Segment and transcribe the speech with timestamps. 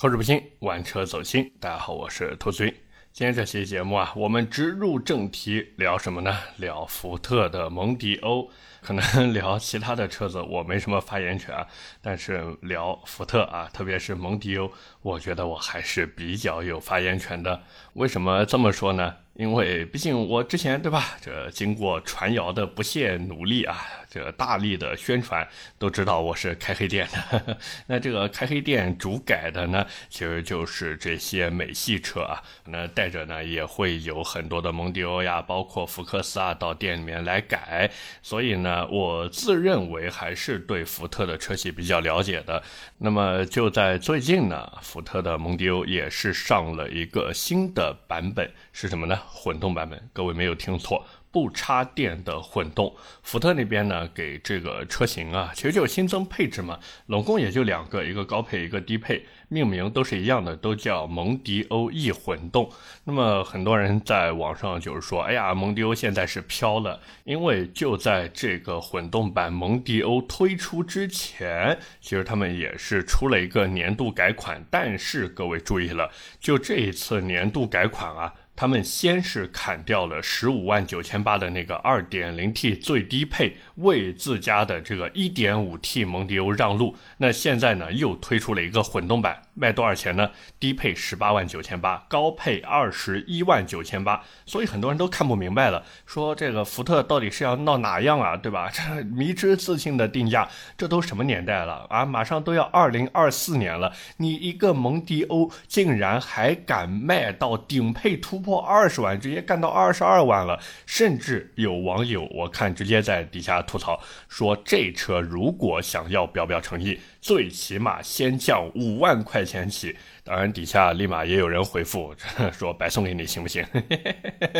[0.00, 1.52] 口齿不清，玩车走心。
[1.58, 2.72] 大家好，我是兔子君。
[3.12, 6.38] 今天这期节目啊，我们直入正题，聊什么呢？
[6.58, 8.48] 聊福特的蒙迪欧。
[8.80, 11.66] 可能聊其他的车子，我没什么发言权啊。
[12.00, 14.70] 但是聊福特啊，特别是蒙迪欧，
[15.02, 17.60] 我觉得我还是比较有发言权的。
[17.94, 19.16] 为什么这么说呢？
[19.38, 25.46] 因为毕竟我之前对吧，这经过传谣的不懈努力啊，这大力的宣传，
[25.78, 27.56] 都知道我是开黑店的。
[27.86, 32.42] 那这个开黑店主改的呢，其实就是这些美系车啊。
[32.64, 37.88] 那带着呢，也会有很多的蒙迪欧呀，包括福克斯啊，到店里面来改。
[38.20, 42.60] 所以呢，我自认为还是对福特的车系比较了解的。
[42.98, 48.50] 那么就在最近呢，福特的蒙迪欧也是上了一个新的版本，
[48.80, 49.18] 是什么呢？
[49.26, 52.94] 混动版本，各位没有听错，不插电的混动。
[53.24, 56.78] 福特那边呢，给这个车型啊，其实就新增配置嘛，
[57.08, 62.70] 总共也就两个，一个高配，一个低配，命名都是一样的，都叫蒙迪欧 E 混动。
[63.02, 78.32] 那么很多人在网上就是说，哎呀，蒙迪欧现在是飘了，因为就在这个混动版蒙迪欧推出之前，其实他们也是出了一个年度改款，但是各位注意了，就这一次年度改款啊。
[78.60, 86.96] 他们先是砍掉了十五万九千八的那个二点零 T 最低配，为自家的这个一点五 T 蒙迪欧让路。
[87.18, 90.30] 那现在呢，又推出了一个混动版，卖多少钱呢？
[90.60, 94.22] 低配十八万九千八，高配二十一万九千八。
[94.46, 98.36] 所以很多人都看不明白了，说这个福特到底是要闹哪样啊？
[98.36, 98.70] 对吧？
[98.72, 102.04] 这迷之自信的定价，这都什么年代了啊？
[102.04, 108.60] 马上都要二零二四年了，你一个蒙迪欧竟然还敢卖到顶配突破？
[108.60, 119.96] 二十万，直接干到二十二万了，甚至有网友我看直接在底下吐槽说，这车如果想要表表诚意，最起码先降五万块钱起。
[120.24, 122.14] 当然，底下立马也有人回复
[122.52, 123.64] 说：“白送给你，行不行？”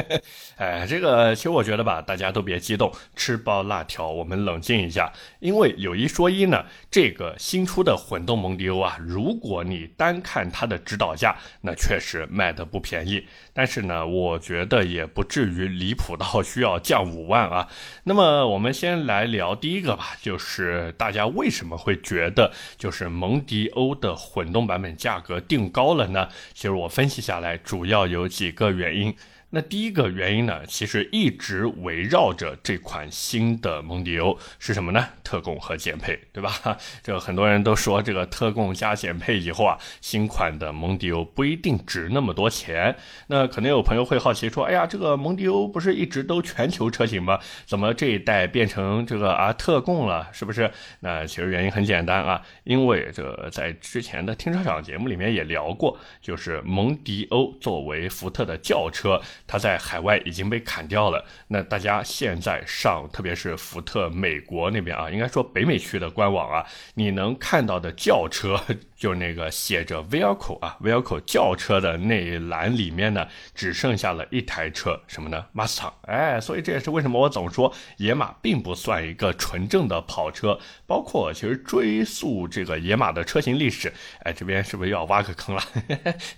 [0.56, 5.12] 哎，这个其实我觉得吧，大家都别激动，吃包辣条，我们冷静一下。
[5.40, 13.26] 因为有一说一呢，这个新出的混动蒙迪欧啊，如果你单看它的指导价，那确实卖的不便宜。
[13.52, 17.68] 但是呢，我觉得也不至于离谱到需要降五万啊。
[18.04, 25.68] 那么我们先来聊第一个吧，就是大家为什么会觉得就是蒙迪欧的混动版本价格定。
[25.70, 26.28] 高了呢？
[26.54, 29.14] 其实我分析下来，主要有几个原因。
[29.50, 35.08] 那第一个原因呢，其实一直围绕着这款新的蒙迪欧是什么呢？
[35.24, 36.76] 特供和减配，对吧？
[37.02, 42.94] 这很多人都说，这个特供加减配以后啊，新款的蒙迪欧不一定值那么多钱。
[43.28, 47.40] 那可能有朋友会好奇说，哎呀，这个蒙迪欧不是一直都全球车型吗？
[47.64, 50.28] 怎么这一代变成这个啊特供了？
[50.30, 50.70] 是不是？
[51.00, 59.18] 那其实原因很简单啊，因为这个在之前的停车场节目里面也聊过，就是蒙迪欧作为福特的轿车。
[59.46, 61.24] 它在海外已经被砍掉了。
[61.48, 68.60] 那大家现在上，特别是福特美国那边啊，应该说北美区的官网啊，你能看到的轿车。
[68.98, 75.92] 就那个写着 vehicle 啊，vehicle 轿车的那一栏里面呢，只剩下了一台车，什么呢？Mustang。
[76.02, 80.58] 哎，所以这也是为什么我总说野马并不算一个纯正的跑车。
[80.84, 83.92] 包括其实追溯这个野马的车型历史，
[84.24, 85.62] 哎，这边是不是要挖个坑了？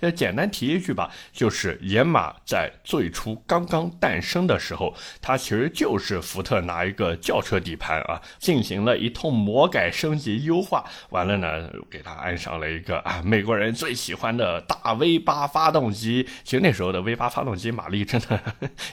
[0.00, 12.51] 那 简单提一句吧，就是野马在最初刚刚诞生的时候，它其实就是福特拿一个轿车底盘啊，进行了一通魔改升级优化，完了呢，给它安上。
[12.61, 16.27] 了一个啊，美国人最喜欢的大 V 八发动机。
[16.43, 18.39] 其实那时候的 V 八发动机马力真的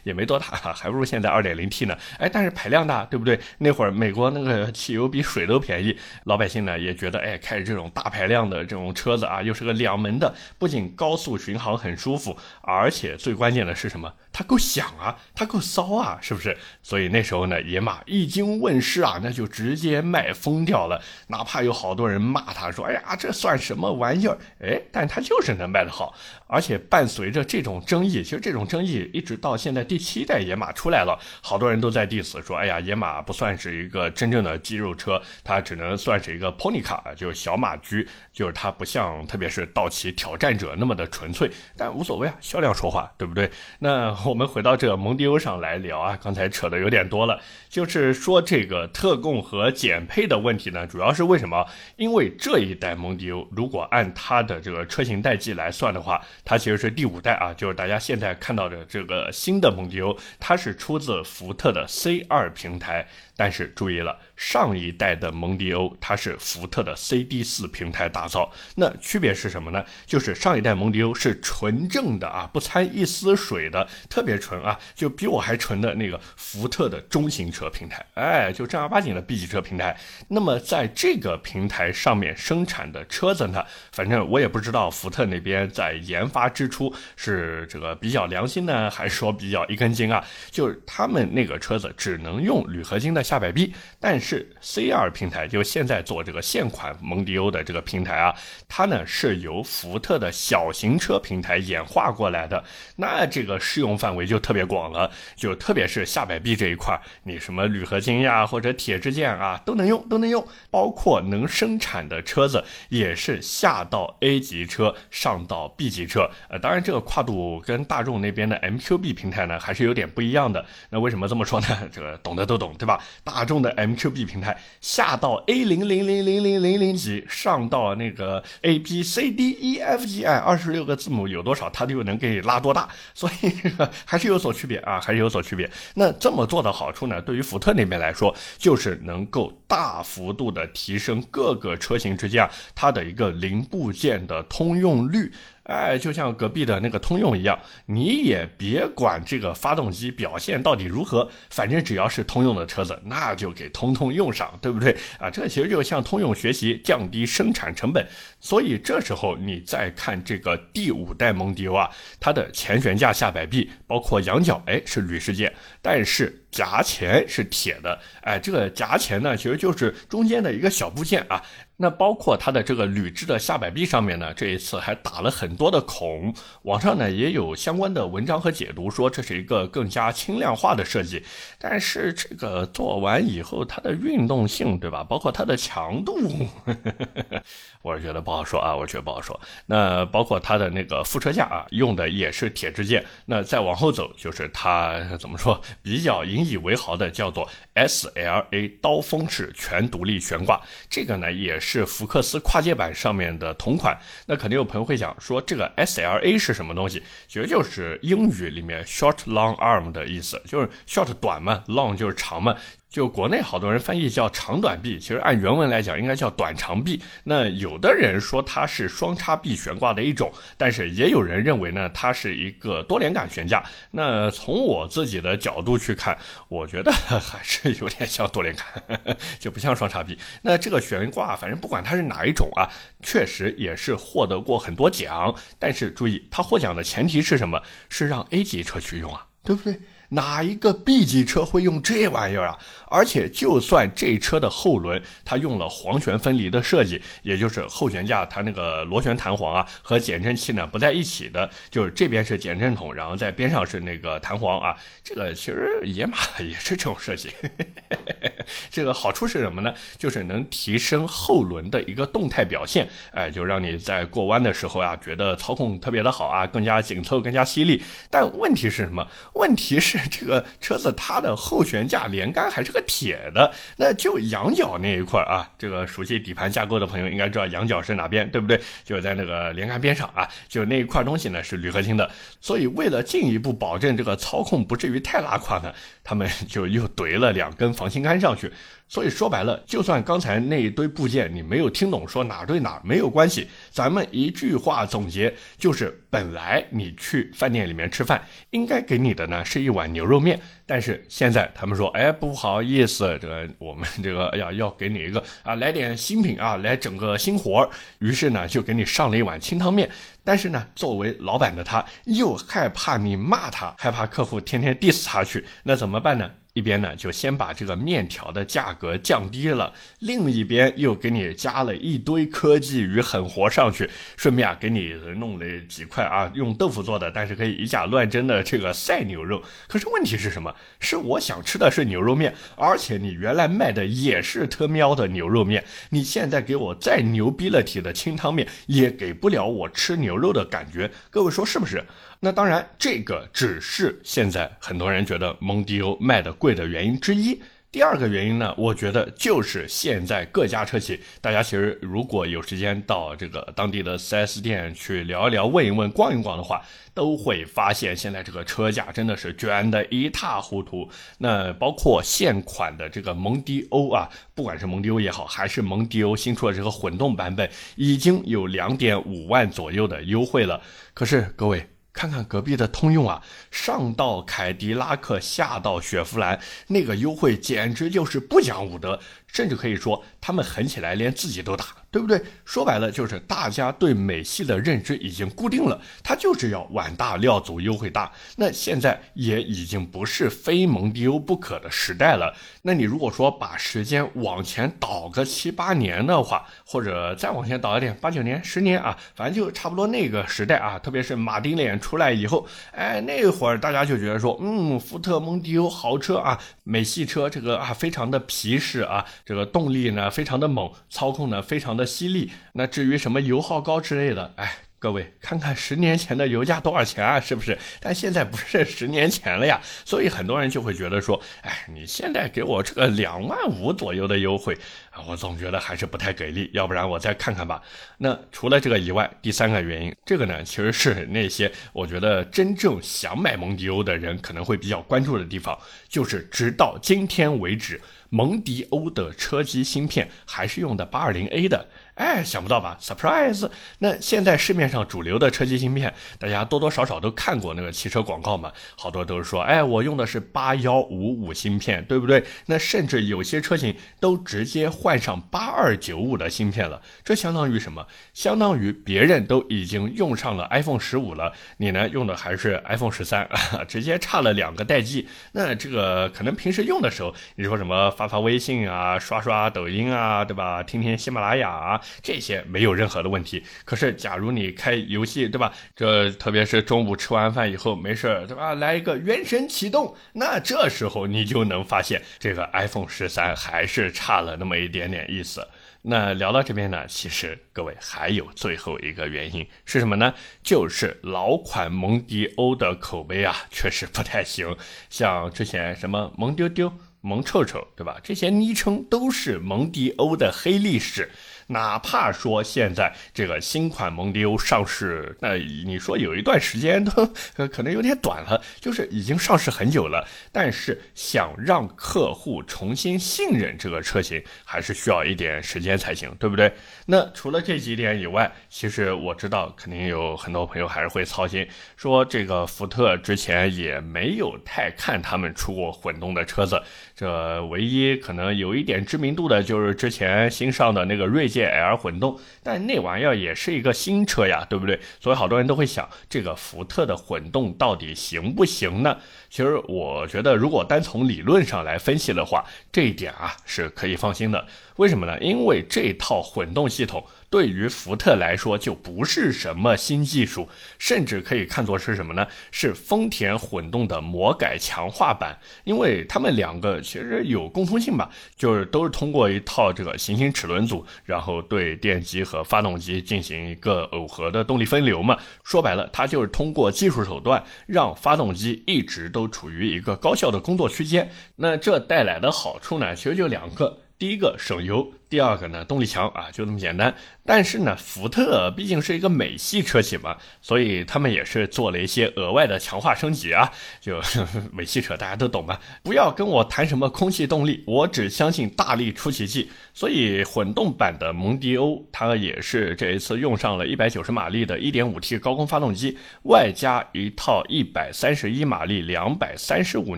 [0.03, 1.97] 也没多大，还不如现在二点零 T 呢。
[2.19, 3.39] 哎，但是排量大，对不对？
[3.57, 14.13] 那会儿美国那个汽油比水都便宜，老百姓呢也觉得，哎，开着这种大排量的这种车子啊，又是个两门的，不仅高速巡航很舒服，而且最关键的是是什么？
[14.31, 16.55] 它够响啊，它够骚啊，是不是？
[16.83, 21.01] 所以那时候呢，野马一经问世啊，那就直接卖疯掉了。
[21.27, 26.13] 哪怕有好多人骂他说：“哎呀，这算什么玩意儿？”哎，但他就是能卖得好。
[26.49, 43.51] 而且伴随着这种争议，其实这种争议一直到现在第七代野马出来了，好多人都在 diss 说：“哎呀，野马不算是一个真正的肌肉车，它只能算是一个 pony car，就是小马驹，就是它不像特别是道奇挑战者那么的纯粹。”但无所谓啊，销量说话，对不对？
[43.79, 44.17] 那。
[44.25, 47.39] 我们回到这个蒙迪欧上来聊啊，刚才扯的有点多了，
[47.69, 51.65] 就是说这个特供和减配的问题呢，主要是为什么？
[51.95, 63.07] 因为这一代蒙迪欧如果按它的这个车型代际来算的话，它其实是第五代啊，就是大家现在看到的这个新的蒙迪欧，它是出自福特的 C 二平台。
[63.39, 69.85] 但是注意了，上一代的蒙迪欧它是福特的 CD 四平台打造，那区别是什么呢？
[70.07, 79.97] 就是上一代蒙迪欧是纯正的啊，不掺一丝水的，特别纯啊，就比我还纯的那个福特的中型车平台，哎，就正儿八经的 B 级车平台。
[80.27, 90.23] 那么在这个平台上面生产的车子呢，反正我也不知道福特那边在研发之初是这个比较良心呢，还是说比较一根筋啊？
[90.51, 98.33] 就是他们那个车子只能用铝合金的下摆臂，但是 C2 平台就现在做这个现款蒙迪欧的这个平台啊，
[98.67, 102.63] 它呢是由福特的小型车平台演化过来的，
[102.95, 120.65] 那这个适用范围就特别广了，就特别是下摆臂这一块，你什么铝合金呀或者铁支件啊都能用，都能用，包括能生产的车子也是下到 A 级车，上到 B 级车，呃，当然这个跨度跟大众那边的 MQB 平台呢还是有点不一样的。
[120.89, 121.67] 那为什么这么说呢？
[121.91, 123.01] 这个懂的都懂，对吧？
[123.23, 133.36] 大众的 MQB 平台下到 A 零零零零零零零级，上到那个 A B C D E F G I 二十六个字母有多少，它就能给拉多大，所以
[134.05, 135.69] 还是有所区别啊，还是有所区别。
[135.95, 145.31] 那这么做的好处呢，对于福特那边来说，就是能够大幅度的提升各个车型之间它的一个零部件的通用率。
[145.67, 155.29] 哎，就像隔壁的那个通用一样，你也别管这个发动机表现到底如何，反正只要是通用的车子，那就给通通用上，对不对 啊？
[155.29, 158.07] 这其实就向通用学习，降低生产成本。
[158.39, 161.89] 所以这时候你再看这个第五代蒙迪欧啊，
[162.19, 167.99] 它的前悬架下摆臂，包括仰角，哎，是铝世界，但是夹钳是铁的。
[168.21, 171.43] 哎，这个夹钳呢，其实就是中间的一个小部件啊。
[171.79, 176.33] 那包括它的这个铝制的下摆臂上面呢，这一次还打了很多的孔。
[176.63, 181.23] 网上呢也有相关的文章和解读，说这是一个更加轻量化的设计。
[181.59, 185.03] 但是这个做完以后，它的运动性，对吧？
[185.03, 186.17] 包括它的强度，
[186.65, 186.73] 呵
[187.29, 187.43] 呵
[187.83, 189.39] 我是觉得不好说啊，我觉得不好说。
[189.67, 193.05] 那包括它的那个副车架啊，用的也是铁支件。
[193.27, 200.61] 那再往后走，就是它怎么说比较引以为豪的，叫做 SLA 刀锋式全独立悬挂。
[200.89, 201.85] 这个呢也是。
[201.97, 203.97] 福克斯跨界版上面的同款，
[204.27, 207.01] 那肯定有朋友会想说这个 SLA 是什么东西？
[207.27, 212.55] 其实就是英语里面 short long arm 的意思，就是 short 短嘛，long 就是长嘛。
[212.89, 217.01] 就国内好多人翻译叫长短臂，其实按原文来讲应该叫短长臂。
[217.25, 223.63] 那有的人说它是双叉臂悬挂的一种，但是也有人认为呢，它是一个多连杆悬架。
[223.91, 226.17] 那从我自己的角度去看，
[226.47, 230.17] 我觉得还是有点像多连杆， 就不像双叉臂。
[230.41, 232.69] 那这个悬挂，反正不管它是哪一种啊，
[233.03, 235.35] 确实也是获得过很多奖。
[235.59, 237.61] 但是注意，它获奖的前提是什么？
[237.89, 239.77] 是让 A 级车去用啊，对不对？
[240.09, 242.57] 哪一个 B 级车会用这玩意儿啊？
[242.89, 254.75] 而且，就算这车的后轮它用了黄旋分离的设计，也就是后悬架它那个螺旋弹簧啊和减震器呢不在一起的，就是这边是减震筒，然后在边上是那个弹簧啊。
[255.03, 257.29] 这个其实野马 也是这种设计。
[257.41, 257.49] 嘿
[257.89, 258.36] 嘿嘿
[258.77, 259.73] 这个好处是什么呢？
[259.97, 267.81] 就是能提升后轮的一个动态表现，哎，就让你在过弯的时候啊，觉得操控特别的好啊，更加紧凑，更加犀利。
[268.11, 269.07] 但问题是什么？
[269.33, 269.97] 问题是。
[270.11, 278.59] 这个车子它的后悬架连杆还是个铁的，那就仰角那一块啊，这个熟悉底盘架构的朋友应该知道仰角是哪边，对不对？
[278.83, 282.09] 就在那个连杆边上啊，就那一块东西呢是铝合金的，
[282.39, 285.73] 所以为了进一步保证这个操控不至于太拉胯呢，
[286.03, 288.51] 他们就又怼了两根防倾杆上去。
[288.89, 307.69] 所以说白了，就算刚才那一堆部件你没有听懂，说哪对哪没有关系，咱们一句话总结就是：本来你去饭店里面吃饭，应该给你的呢是一碗牛肉面，但是现在他们说，哎，不好意思，这个我们这个要要给你一个啊，来点新品啊，来整个新活儿，
[307.99, 309.89] 于是呢就给你上了一碗清汤面。
[310.23, 316.29] 但是呢，作为老板的他又害怕你骂他，害怕客户天天 diss 他去，那怎么办呢？
[316.57, 323.87] 一边呢，就先把这个面条的价格降低了；另一边又给你加了一堆科技与狠活上去，
[324.17, 329.43] 顺便啊给你弄了几块啊用豆腐做的，但是可以以假乱真的这个赛牛肉。
[329.67, 330.55] 可是问题是什么？
[330.79, 340.89] 是我想吃的是牛肉面，而且你原来卖的也是特喵的牛肉面，你现在给我再牛逼了体的清汤面，也给不了我吃牛肉的感觉。
[341.11, 341.85] 各位说是不是？
[342.19, 347.39] 那当然，这个只是现在很多人觉得蒙迪欧卖的贵的原因之一。
[347.69, 356.63] 第二个原因呢，我觉得就是现在各家车企，大家其实如果有时间到这个当地的 4S 店去聊一聊、问一问、逛一逛的话，
[356.95, 360.89] 都会发现现在这个车价真的是卷得一塌糊涂。
[361.19, 370.61] 那包括现款的这个蒙迪欧啊，不管是蒙迪欧也好，还是蒙迪欧新出的这个混动版本，已经有两点五万左右的优惠了。
[370.95, 371.67] 可是各位。
[371.97, 381.65] 看看隔壁的通用啊，上到凯迪拉克，下到雪佛兰，那个优惠简直就是不讲武德，甚至可以说他们狠起来连自己都打。
[381.89, 382.21] 对不对？
[382.45, 388.11] 说白了就是大家对美系的认知已经固定了，它就是要碗大料足、优惠大。
[388.35, 392.35] 那现在也已经不是非蒙迪欧不可的时代了。
[392.63, 400.77] 那你如果说把时间往前倒个七八年的话，或者再往前倒一点，八九年、十年啊，反正就差不多那个时代啊。
[400.77, 411.67] 特别是马丁脸出来以后，哎，那会儿大家就觉得说，嗯，福特蒙迪欧豪车啊，美系车这个啊非常的皮实啊，这个动力呢非常的猛，操控呢非常。
[411.67, 417.57] 的犀利，那至于什么油耗高之类的，哎，各位看看十年前的油价多少钱啊，是不是？
[417.81, 424.57] 但现在不是十年前了呀，所以很多人就会觉得说，哎，你现在给我这个两万五左右的优惠
[424.91, 427.61] 啊，我总觉得还是不太给力，要不然我再看看吧。
[427.97, 435.55] 那除了这个以外，第三个原因，这个呢，其实是那些我觉得真正想买蒙迪欧的人可能会比较关注的地方，
[435.89, 437.79] 就是直到今天为止。
[438.09, 441.67] 蒙迪欧的车机芯片还是用的八二零 A 的。
[441.97, 443.49] 哎，想不到吧？Surprise！
[443.79, 452.23] 那现在市面上主流的车机芯片，大家多多少少都看过那个汽车广告嘛，好多都是说，哎，我用的是八幺五五芯片，对不对？
[452.45, 457.87] 那甚至有些车型都直接换上八二九五的芯片了，这相当于什么？
[458.13, 463.27] 相当于别人都已经用上了 iPhone 十五了，你呢用的还是 iPhone 十三，
[463.67, 465.09] 直接差了两个代际。
[465.31, 470.61] 那这个可能平时用的时候，你说什么发发微信啊，刷刷抖音啊，对吧？
[470.61, 471.81] 听听喜马拉雅啊。
[472.01, 473.43] 这些没有任何的问题。
[473.65, 475.53] 可是，假如你开游戏，对吧？
[475.75, 478.53] 这特别是中午吃完饭以后没事对吧？
[478.55, 485.47] 来一个原神启动，那这时候你就能发现，这个 iPhone 十三还是差了那么一点点意思。
[485.83, 490.13] 那聊到这边呢，其实各位还有最后一个原因是什么呢？
[490.43, 494.57] 就是老款蒙迪欧的口碑啊，确实不太行。
[494.89, 498.01] 像之前什么蒙丢丢、蒙臭臭，对吧？
[498.03, 501.09] 这些昵称都是蒙迪欧的黑历史。
[501.47, 507.05] 哪怕说现在这个新款蒙迪欧上市，那你说有一段时间都
[507.47, 516.51] 可能有点短了，就是已经上市很久了，但是想让客户重新信任这个车型，还是需要一点时间才行，对不对？
[516.87, 526.61] 那除了这几点以外，其实我知道肯定有很多朋友还是会操心，说这个福特之前也没有太看他们出过混动的车子，
[526.93, 531.36] 这唯一可能有一点知名度的就是之前新上的那个锐界。
[531.45, 534.79] L 混动，但那玩意儿也是一个新车呀，对不对？
[534.99, 538.97] 所以好多人都会想，这个福特的混动到底行不行呢？
[539.29, 544.45] 其实我觉得，如果单从理论上来分析的话，这一点啊是可以放心的。
[544.77, 545.17] 为什么呢？
[545.19, 547.03] 因为这套混动系统。
[547.29, 550.47] 对于福特来说，就不是什么新技术，
[550.79, 552.25] 甚至可以看作是什么呢？
[552.51, 555.37] 是丰田混动的魔改强化版。
[555.65, 565.17] 因为他们两个其实有共通性吧，就是都是通过一套这个行星齿轮组，然后对电机和发动机进行一个耦合的动力分流嘛。
[565.43, 571.11] 说白了，它就是通过技术手段让发动机一直都处于一个高效的工作区间。
[571.35, 573.79] 那这带来的好处呢，其实就两个。
[573.99, 576.93] 第一个省油，第二个呢动力强啊，就这么简单。
[577.25, 583.51] 但是呢，福特毕竟是一个美系车企嘛，所以他们也是做了一些额外的强化升级啊。
[583.81, 584.01] 就
[584.53, 585.59] 美系车大家都懂吧？
[585.83, 589.49] 不要跟我谈什么空气动力，我只相信大力出奇迹。
[589.73, 599.97] 所以混动版的蒙迪欧，它也是这一次用上了一百九十马力的 1.5T 高功发动机，外加一套131马力、235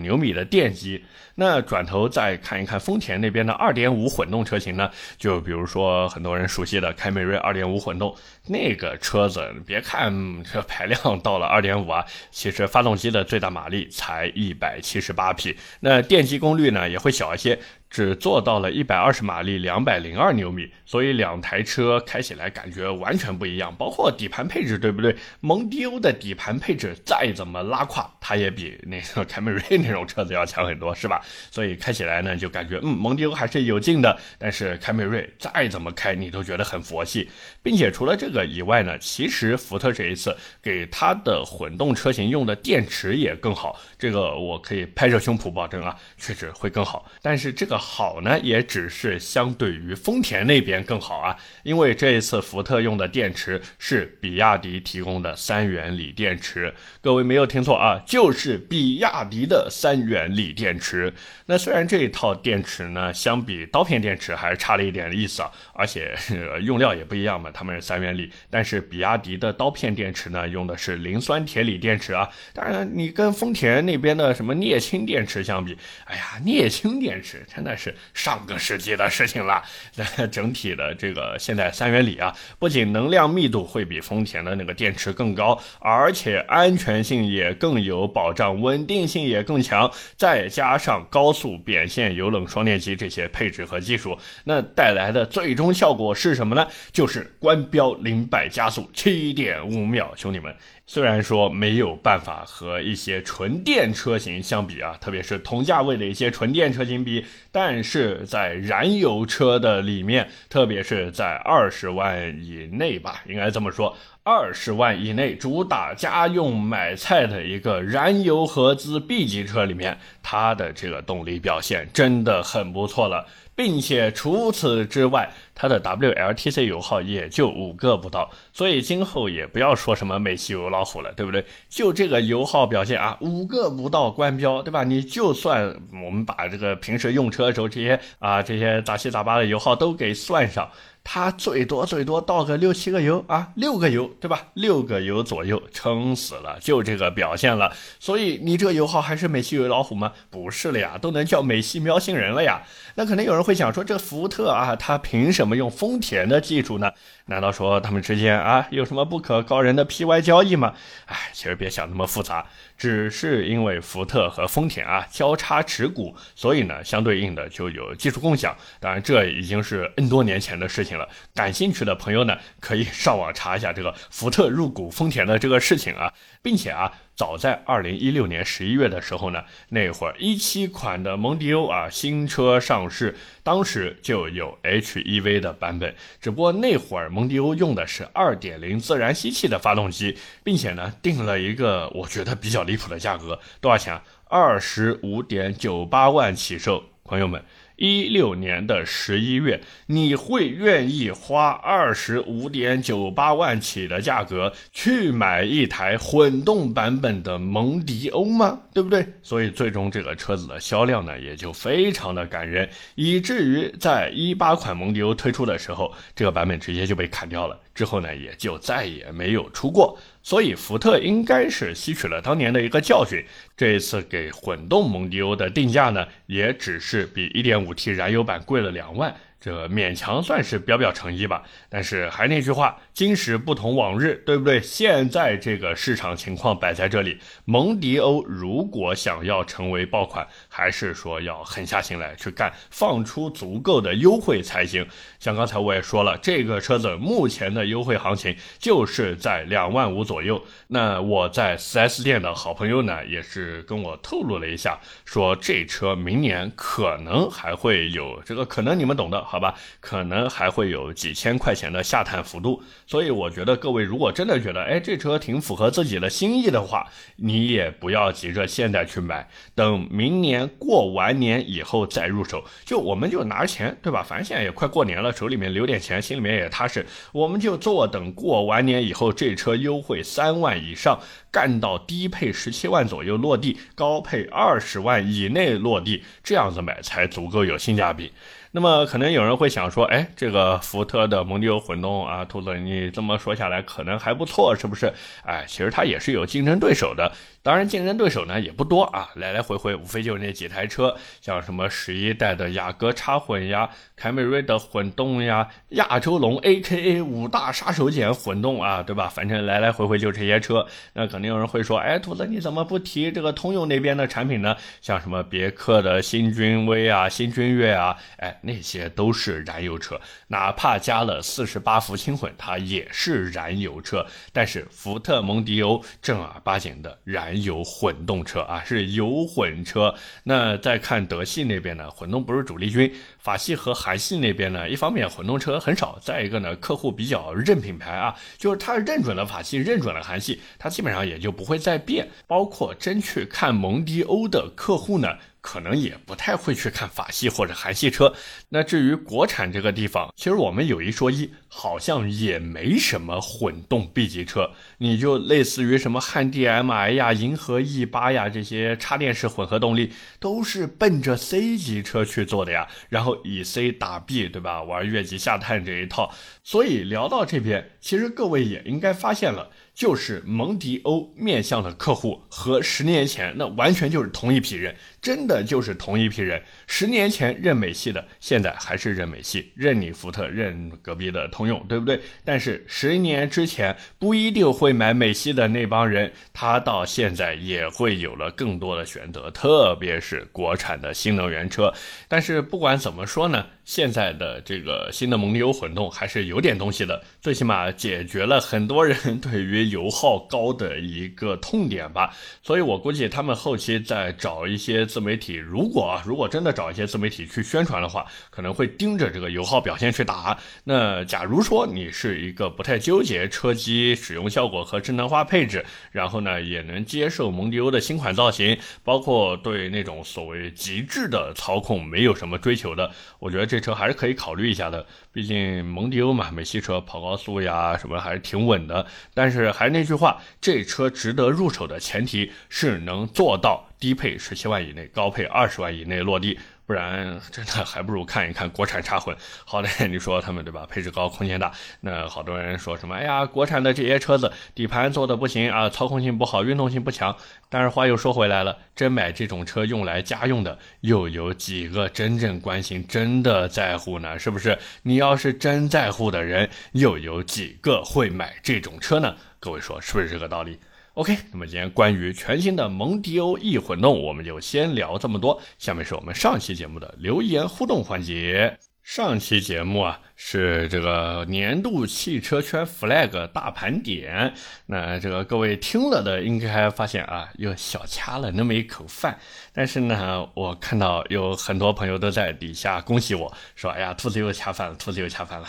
[0.00, 1.04] 牛米的电机。
[1.36, 4.90] 那转头再看一看丰田那边的二点五混动车型呢？
[5.16, 8.14] 就比如说很多人熟悉的凯美瑞二点五混动，
[8.46, 17.58] 那个车子别看这排量到了二点五啊，其实发动机的最大马力才一百七十八匹，那电机功率呢也会小一些。
[17.90, 23.74] 只做到了一百二十马力，两百零二牛米，所以两台车开起来感觉完全不一样。
[23.76, 25.14] 包括底盘配置，对不对？
[25.40, 31.20] 蒙迪欧的底盘配置再怎么拉胯，它也比那个凯美瑞那种车子要强很多，是吧？
[31.50, 34.16] 所以开起来呢，就感觉嗯，蒙迪欧还是有劲的。
[34.38, 37.28] 但是凯美瑞再怎么开，你都觉得很佛系。
[37.62, 47.04] 并且除了这个以外呢，其实福特这一次给它的混动车型用的电池也更好，这个我可以拍着胸脯保证啊，确实会更好。
[47.20, 56.72] 但是这个好呢，也只是相对于丰田那边更好啊，因为这一次福特用的电池是比亚迪提供的三元锂电池。
[57.00, 61.12] 各位没有听错啊，就是比亚迪的三元锂电池。
[61.46, 66.14] 那虽然这一套电池呢，相比刀片电池还是差了一点意思啊，而且
[66.62, 72.28] 用料也不一样嘛，他们是三元锂，但是比亚迪的刀片电池呢，用的是磷酸铁锂电池啊。
[72.52, 79.62] 当然，你跟丰田那边的什么镍氢电池相比，哎呀，镍氢电池真的但是上个世纪的事情了。
[79.94, 96.66] 那整体的这个现在三元锂啊，不仅能量密度会比丰田的那个电池更高，而且安全性也更有保障，稳定性也更强，再加上高速扁线油冷双电机这些配置和技术，那带来的最终效果是什么呢？
[96.90, 100.52] 就是官标零百加速七点五秒，兄弟们。
[100.92, 123.24] 虽然说没有办法和一些纯电车型相比啊，特别是同价位的一些纯电车型比，但是在燃油车的里面，特别是在二十万以内吧，应该这么说，二十万以内主打家用买菜的一个燃油合资 B 级车里面，它的这个动力表现真的很不错了。
[123.60, 131.44] 并且除此之外，它的 WLTC 油耗也就五个不到，所以今后也不要说什么美系油老虎了，对不对？
[131.68, 134.82] 就这个油耗表现啊，五个不到官标，对吧？
[134.82, 140.66] 你就算我们把这个平时用车的时候这些啊这些杂七杂八的油耗都给算上。
[141.02, 144.48] 它最多最多倒个六七个油啊，六个油对吧？
[144.54, 147.72] 六个油左右，撑死了，就这个表现了。
[147.98, 150.12] 所以你这个油耗还是美系油老虎吗？
[150.30, 152.62] 不是了呀，都能叫美系喵星人了呀。
[152.96, 156.92] 那可能有人会想说，这福特啊，它凭什么用丰田的技术呢？
[157.26, 160.74] 难道说他们之间啊有什么不可告人的 PY 交易吗？
[161.06, 162.44] 哎，其实别想那么复杂，
[162.76, 168.56] 只是因为福特和丰田啊交叉持股，所以呢相对应的就有技术共享。
[168.80, 171.08] 当然这已经是 N 多年前的事情了。
[171.34, 176.92] 感兴趣的朋友呢可以上网查一下这个福特入股丰田的这个事情啊，并且啊。
[177.16, 194.00] 早在二零一六年十一月的时候呢，那会儿一七款的蒙迪欧啊新车上市，当时就有 HEV 的版本，只不过那会儿蒙迪欧用的是二点零自然吸气的发动机，并且呢定了一个我觉得比较离谱的价格，多少钱？
[194.24, 197.44] 二十五点九八万起售，朋友们。
[197.80, 208.60] 一六年的十一月，你会愿意花二十五点九八万起的价格去买一台混动版本的蒙迪欧吗？
[208.74, 209.06] 对不对？
[209.22, 217.58] 所以最终这个车子的销量呢，也就非常的感人，以至于在一八款蒙迪欧推出的时候，这个版本直接就被砍掉了。
[217.74, 219.98] 之后呢，也就再也没有出过。
[220.22, 223.24] 所以福特应该是吸取了当年的一个教训，
[223.56, 229.14] 这一次给混动蒙迪欧的定价呢，也只是比 1.5T 燃油版贵了两万。
[229.40, 234.60] 这勉强算是表表诚意吧，但是还那句话，今时不同往日，对不对？
[234.60, 240.28] 现在这个市场情况摆在这里，蒙迪欧如果想要成为爆款，
[240.60, 244.86] 还是说要狠下心来去干，放出足够的优惠才行。
[245.18, 250.44] 像刚才我也说了，这个车子目前的优惠行情就是在两万五左右。
[250.66, 259.24] 那我在 4S 店的好朋友呢，也是跟我透露了一下，说这车明年可能还会有这个，可能你们懂的。
[259.24, 272.44] 好吧，可能还会有几千块钱的下探幅度，所以我觉得各位如果真的觉得，哎，这车挺符合自己的心意的话，你也不要急着现在去买，等明年过完年以后再入手。
[272.64, 274.02] 就我们就拿钱，对吧？
[274.02, 276.84] 反正现在也快过年了，手里面留点钱，心里面也踏实。
[277.12, 288.12] 我们就坐等过完年以后，这车优惠三万以上，干到低配十七万左右落地，高配二十万以内落地，这样子买才足够有性价比。
[288.52, 294.92] 那么可能有人会想说，哎，这个福特的蒙迪欧混动啊，兔子，你这么说下来可能还不错，是不是？
[295.24, 297.12] 哎，其实它也是有竞争对手的。
[297.42, 309.08] 当然，竞争对手呢也不多啊，来来回回无非就是那几台车，像什么十一代的雅阁插混呀、凯美瑞的混动呀、亚洲龙 A.K.A 五大杀手锏混动啊，对吧？
[309.08, 310.66] 反正来来回回就这些车。
[310.94, 314.56] 那肯定有人会说，哎，兔子你怎么不提这个通用那边的产品呢？
[314.82, 324.06] 像什么别克的新君威啊、新君越啊，哎，那些都是燃油车，哪怕加了四十八伏轻混，它也是燃油车。
[324.32, 327.40] 但是福特蒙迪欧正儿八经的燃。
[327.40, 329.94] 油混动车啊，是油混车。
[330.24, 332.94] 那再看德系那边呢，混动不是主力军。
[333.20, 342.08] 法系和韩系那边呢，一方面混动车很少，再一个呢，客户比较认品牌啊，就是他认准了法系，认准了韩系，他基本上也就不会再变。
[342.26, 345.18] 包括真去看蒙迪欧的客户呢。
[345.42, 348.12] 可能也不太会去看法系或者韩系车。
[348.50, 354.50] 那至于国产这个地方，其实我们有一说一，好像也没什么混动 B 级车。
[354.76, 362.68] 你就类似于什么汉 DM-i 呀、银河 E 八呀这些插电式混合动力，都是奔着 C 级车去做的呀。
[362.90, 364.62] 然后以 C 打 B，对吧？
[364.62, 366.12] 玩越级下探这一套。
[366.44, 369.50] 所以聊到这边，其实各位也应该发现了。
[369.74, 376.42] 就是蒙迪欧面向的客户和十年前那完全就是同一批人，真的就是同一批人。
[376.66, 382.00] 十年前认美系的，现在还是认美系，认你福特，认隔壁的通用，对不对？
[382.24, 391.72] 但是十年之前不一定会买美系的那帮人，他到现在也会有了更多的选择，特别是国产的新能源车。
[392.06, 393.46] 但是不管怎么说呢？
[393.64, 402.12] 现在的这个新的蒙迪欧混动还是有点东西的，最起码解决了很多人 对于油耗高的一个痛点吧。
[402.42, 410.36] 所以我估计他们后期再找一些自媒体，如果，如果真的找一些自媒体去宣传的话，可能会盯着这个油耗表现去打。
[410.64, 423.60] 那假如说你是一个不太纠结车机使用效果和智能化配置，然后呢也能接受蒙迪欧的新款造型，包括对那种所谓极致的操控没有什么追求的，我觉得这。
[423.60, 428.86] 车还是可以考虑一下的，毕竟蒙迪欧嘛，美系车跑高速呀什么还是挺稳的。
[429.12, 436.38] 但是还是那句话，这车值得入手的前提是能做到低配十七万以内，高配二十万以内落地。
[436.70, 439.16] 不然真的还不如看一看国产插混。
[439.44, 440.64] 好歹你说他们对吧？
[440.70, 441.50] 配置高，空间大。
[441.80, 442.94] 那好多人说什么？
[442.94, 447.16] 哎呀，国产的这些车子底盘做的不行啊，操控性不好，运动性不强。
[447.48, 454.16] 但是话又说回来了，真买这种车用来家用的，又有几个真正关心、真的在乎呢？
[454.16, 454.56] 是不是？
[454.84, 459.16] 你要是真在乎的人，又有几个会买这种车呢？
[459.40, 460.60] 各位说是不是这个道理
[460.94, 465.40] ？OK，那么今天关于全新的蒙迪欧 E 混动，我们就先聊这么多。
[465.58, 468.58] 下面是我们上期节目的留言互动环节。
[468.82, 470.00] 上期节目啊。
[470.22, 474.34] 是这个年度汽车圈 flag 大盘点，
[474.66, 479.18] 那这个各位听了的应该发现啊，又小掐了那么一口饭。
[479.54, 485.48] 但是呢，我看到有很多朋友都在底下恭喜我说：“哎呀，兔子又恰饭了，兔子又恰饭了。”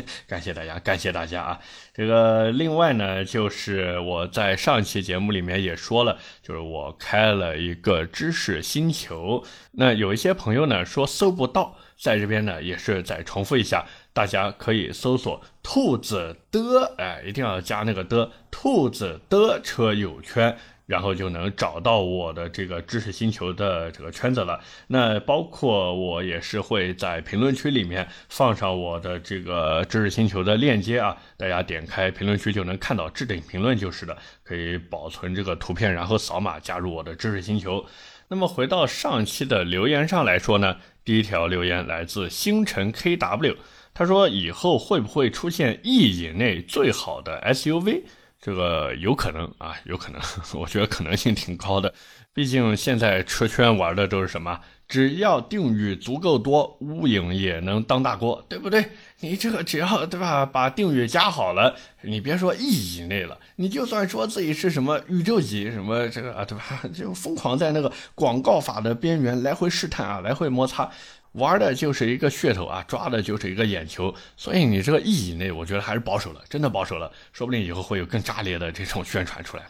[0.28, 1.60] 感谢大家，感谢大家啊！
[1.94, 13.86] 这个另外呢，就是我在上期节目里面也说了，就是我开了一个知识星球，那有一些朋友呢说搜不到，在这边呢也是再重复一下。
[14.12, 24.60] 大家可以搜索“兔子的”，哎，一定要加那个的“兔子的车友圈”，然后就能找到我的这个知识星球的这个圈子了。
[24.88, 37.86] 那包括我也是会在评论区里面放上我的这个知识星球的链接啊，大家点开评论区就能看到置顶评论就是的，可以保存这个图片，然后扫码加入我的知识星球。
[38.26, 43.56] 那么回到上期的留言上来说呢，第一条留言来自星辰 KW。
[44.00, 48.00] 他说：“以后会不会出现 E 以内最好的 SUV？
[48.40, 50.18] 这个有可能啊，有可能，
[50.58, 51.92] 我觉得可能性挺高的。
[52.32, 54.58] 毕竟现在车圈玩的都是什么？
[54.88, 58.82] 只要定语足够多，乌影也能当大锅，对不对？
[59.20, 66.64] 你这个只要对吧，把定语加好了，你别说 E 以内了，你就算说自己是什么宇宙级什么这个啊，对吧？
[66.96, 70.90] 就疯狂在那个广告法的边缘来回试探啊，来回摩擦。”
[71.32, 79.64] 玩的就是一个噱头啊，抓的就是一个眼球，所以你这个亿以内，我觉得还是保守了，真的保守了，说不定以后会有更炸裂的这种宣传出来。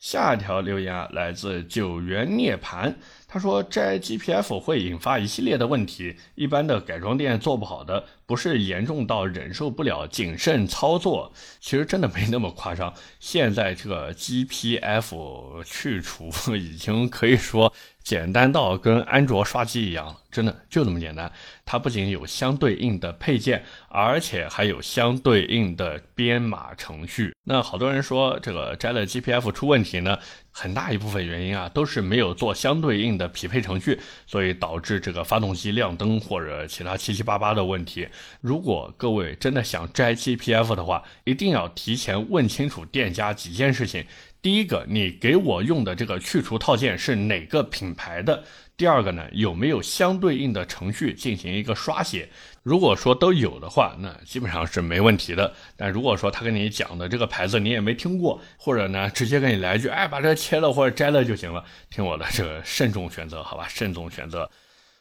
[0.00, 2.92] 下一条留言啊，来自九元涅槃。
[3.26, 11.32] 他说摘 GPF 会引发一系列的问题，一般的改装店做不好的，不是严重到忍受不了，谨慎操作。
[11.60, 12.92] 其实真的没那么夸张。
[13.20, 17.72] 现在这个 GPF 去除 已经可以说。
[18.04, 21.32] 简单到跟安卓刷机一样，真的就这么简单。
[21.64, 27.34] 它不仅有相对应的配件，而且还有相对应的编码程序。
[27.44, 30.18] 那好多人说这个摘了 GPF 出问题呢，
[30.50, 38.06] 很大一部分原因啊都是没有做相对应的匹配程序，所以导致这个发动机亮灯或者其他七七八八的问题。
[38.40, 44.04] 如果各位真的想摘 GPF 的话，一定要提前问清楚店家几件事情。
[44.42, 48.44] 第一个，你给我用的这个去除套件是哪个品牌的？
[48.76, 52.28] 第二个呢，有没有相对应的程序进行一个刷写？
[52.62, 55.54] 如果说都有的话，那基本上是没问题的。
[55.76, 64.50] 但如果说他跟你讲的这个牌子你也没听过，或者呢直接跟你来一句，哎，把这切了或者摘了就行了，听我的这个慎重选择，好吧，慎重选择。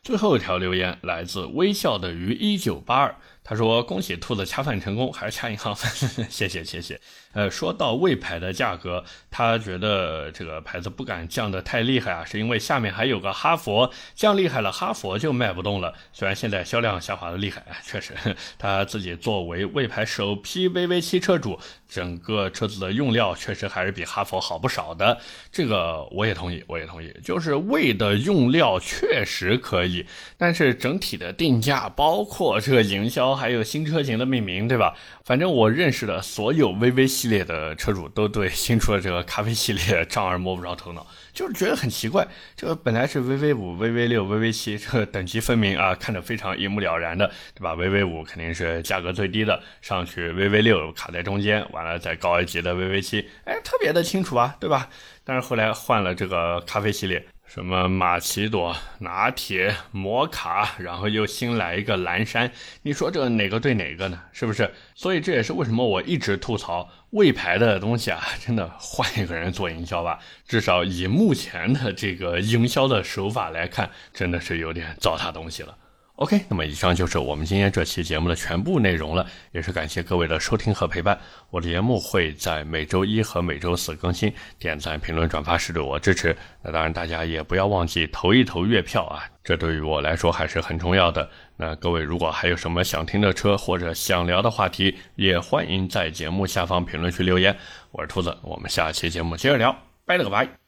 [0.04, 3.16] 最后一条留言来自微笑的鱼一九八二。
[3.43, 5.91] 他说：“恭喜兔子恰饭成功，还是恰银行饭？
[6.32, 6.99] 谢谢谢谢。
[7.34, 15.93] 呃，说到魏牌的价格，他觉得这个牌子不敢降得太厉害啊，是因为下面还有个哈佛，降厉害了，哈佛就卖不动了。
[16.13, 18.13] 虽然现在销量下滑的厉害，确实，
[18.58, 25.19] 他自己作为魏牌首批 VV 七车主，整个车子的用料确实还是比哈佛好不少的。
[25.51, 30.06] 这个我也同意，我也同意，就是魏的用料确实可以，
[30.38, 34.96] 但是整体的定价，包括这个营销。”还有新车型的命名，对吧？
[35.26, 42.28] 反正我认识的所有 VV 系列的车主都对新出的这个咖啡系列丈二摸不着头脑，就是觉得很奇怪。
[42.56, 54.89] 这个本来是 VV 五、VV 六、VV 七，这个等级分明啊，看着非常一目了然的，对吧？VV 五肯定是价格最低的，上去 VV 六卡在中间，完了再高一级的 VV 七，哎，特别的清楚啊，对吧？
[55.24, 57.26] 但是后来换了这个咖啡系列。
[57.54, 64.20] 什么玛奇朵、拿铁、摩卡，然后又新来一个蓝山，你说这哪个对哪个呢？
[64.32, 64.74] 是不是？
[64.96, 75.78] 所以这也是为什么我一直吐槽魏牌的东西啊， 真的换一个人做营销吧，至少以目前的这个营销的手法来看，真的是有点糟蹋东西了。
[76.17, 81.19] OK，那么以上就是我们今天这期节目的全部内容了，也是感谢各位的收听和陪伴。
[81.49, 86.36] 我的节目会在每周一和每周四更新，点赞、评论、转发是对我支持。
[86.62, 91.28] 那当然，大家也不要忘记投一投月票啊， 这对于我来说还是很重要的。
[91.58, 97.58] 那各位如果还有什么想听的车或者想聊的话题，也欢迎在节目下方评论区留言。
[97.91, 100.62] 我是兔子，我们下期节目接着聊，拜了个拜。